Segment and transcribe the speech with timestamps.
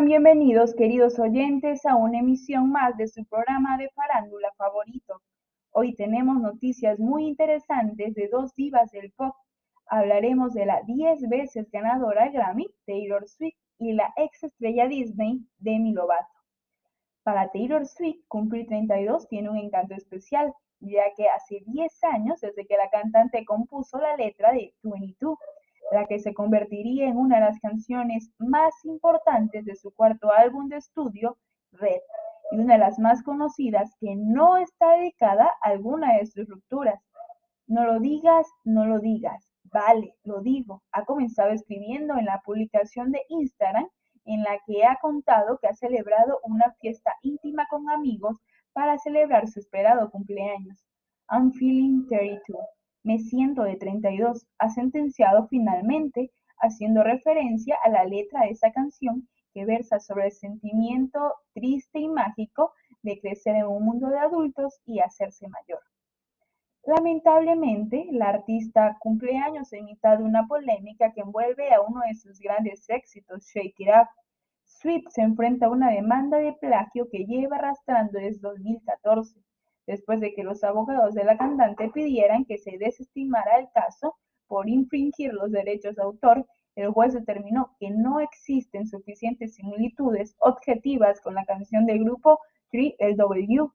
[0.00, 5.20] Bienvenidos, queridos oyentes, a una emisión más de su programa de farándula favorito.
[5.70, 9.34] Hoy tenemos noticias muy interesantes de dos divas del pop.
[9.86, 15.92] Hablaremos de la 10 veces ganadora Grammy, Taylor Swift, y la ex estrella Disney, Demi
[15.92, 16.26] Lovato.
[17.22, 22.66] Para Taylor Swift, cumplir 32 tiene un encanto especial, ya que hace 10 años desde
[22.66, 25.38] que la cantante compuso la letra de 22
[25.90, 30.68] la que se convertiría en una de las canciones más importantes de su cuarto álbum
[30.68, 31.36] de estudio,
[31.72, 32.00] Red,
[32.50, 37.02] y una de las más conocidas que no está dedicada a alguna de sus rupturas.
[37.66, 39.48] No lo digas, no lo digas.
[39.64, 40.82] Vale, lo digo.
[40.92, 43.88] Ha comenzado escribiendo en la publicación de Instagram
[44.24, 48.36] en la que ha contado que ha celebrado una fiesta íntima con amigos
[48.72, 50.84] para celebrar su esperado cumpleaños.
[51.30, 52.81] I'm feeling 32.
[53.04, 59.28] Me siento de 32 ha sentenciado finalmente, haciendo referencia a la letra de esa canción
[59.52, 62.72] que versa sobre el sentimiento triste y mágico
[63.02, 65.80] de crecer en un mundo de adultos y hacerse mayor.
[66.84, 72.38] Lamentablemente, la artista cumpleaños en mitad de una polémica que envuelve a uno de sus
[72.38, 74.08] grandes éxitos, Shake It Up.
[74.64, 79.40] Sweet se enfrenta a una demanda de plagio que lleva arrastrando desde 2014
[79.86, 84.16] después de que los abogados de la cantante pidieran que se desestimara el caso
[84.46, 91.20] por infringir los derechos de autor, el juez determinó que no existen suficientes similitudes objetivas
[91.20, 92.38] con la canción del grupo
[92.72, 93.72] 3LW,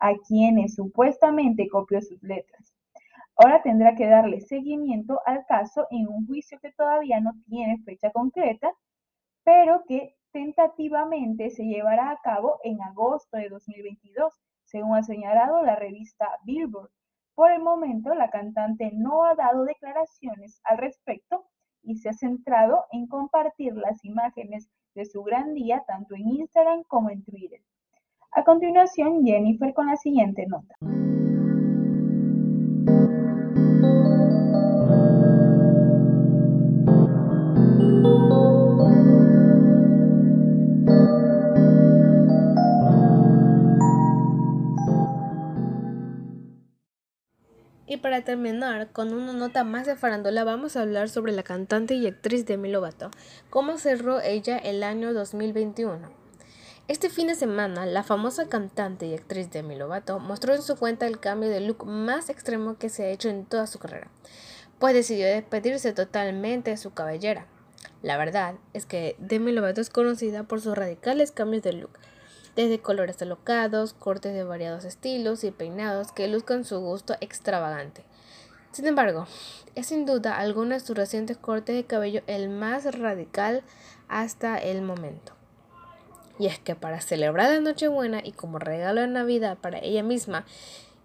[0.00, 2.74] a quienes supuestamente copió sus letras.
[3.36, 8.10] Ahora tendrá que darle seguimiento al caso en un juicio que todavía no tiene fecha
[8.10, 8.72] concreta,
[9.44, 14.34] pero que tentativamente se llevará a cabo en agosto de 2022
[14.70, 16.90] según ha señalado la revista Billboard.
[17.34, 21.46] Por el momento, la cantante no ha dado declaraciones al respecto
[21.82, 26.84] y se ha centrado en compartir las imágenes de su gran día tanto en Instagram
[26.84, 27.60] como en Twitter.
[28.32, 30.76] A continuación, Jennifer con la siguiente nota.
[47.90, 51.94] Y para terminar con una nota más de farándula, vamos a hablar sobre la cantante
[51.94, 53.10] y actriz Demi Lovato,
[53.50, 56.08] cómo cerró ella el año 2021.
[56.86, 61.08] Este fin de semana, la famosa cantante y actriz Demi Lovato mostró en su cuenta
[61.08, 64.08] el cambio de look más extremo que se ha hecho en toda su carrera,
[64.78, 67.48] pues decidió despedirse totalmente de su cabellera.
[68.02, 71.98] La verdad es que Demi Lovato es conocida por sus radicales cambios de look,
[72.56, 78.04] desde colores alocados, cortes de variados estilos y peinados que luzcan su gusto extravagante.
[78.72, 79.26] Sin embargo,
[79.74, 83.62] es sin duda alguno de sus recientes cortes de cabello el más radical
[84.08, 85.32] hasta el momento.
[86.38, 90.46] Y es que para celebrar la Nochebuena y como regalo de Navidad para ella misma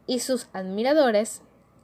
[0.07, 1.41] y sus admiradores,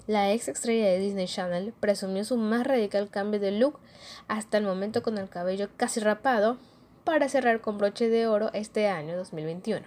[0.07, 3.79] la ex estrella de Disney Channel presumió su más radical cambio de look
[4.28, 6.57] hasta el momento con el cabello casi rapado
[7.03, 9.85] para cerrar con broche de oro este año 2021.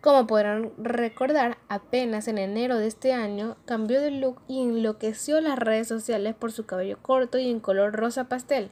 [0.00, 5.58] Como podrán recordar, apenas en enero de este año cambió de look y enloqueció las
[5.58, 8.70] redes sociales por su cabello corto y en color rosa pastel.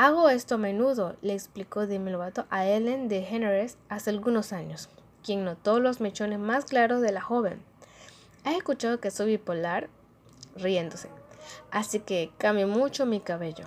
[0.00, 4.88] Hago esto a menudo, le explicó Demi Lovato a Ellen DeGeneres hace algunos años,
[5.24, 7.60] quien notó los mechones más claros de la joven.
[8.44, 9.88] ¿Has escuchado que soy bipolar?
[10.54, 11.08] Riéndose.
[11.72, 13.64] Así que cambio mucho mi cabello.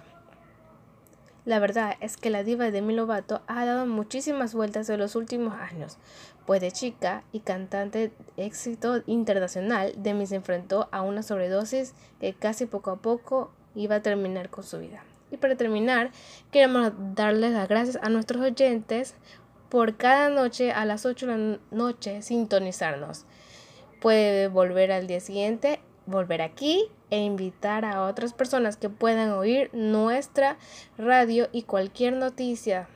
[1.43, 5.17] La verdad es que la diva de Demi Lovato ha dado muchísimas vueltas en los
[5.17, 5.97] últimos años,
[6.45, 12.33] pues de chica y cantante de éxito internacional, Demi se enfrentó a una sobredosis que
[12.33, 15.03] casi poco a poco iba a terminar con su vida.
[15.31, 16.11] Y para terminar,
[16.51, 19.15] queremos darles las gracias a nuestros oyentes
[19.69, 23.25] por cada noche a las 8 de la noche sintonizarnos.
[24.01, 29.69] Puede volver al día siguiente, volver aquí e invitar a otras personas que puedan oír
[29.73, 30.57] nuestra
[30.97, 32.87] radio y cualquier noticia